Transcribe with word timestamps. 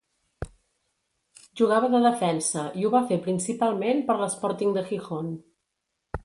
Jugava 1.61 1.89
de 1.95 2.01
defensa, 2.05 2.63
i 2.79 2.87
ho 2.87 2.91
va 2.97 3.03
fer 3.13 3.19
principalment 3.27 4.03
per 4.09 4.17
l'Sporting 4.23 4.75
de 4.79 4.87
Gijón. 4.91 5.31